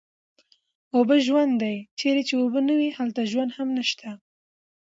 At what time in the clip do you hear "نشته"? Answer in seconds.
3.77-4.07